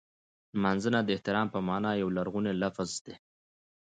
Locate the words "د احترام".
1.03-1.47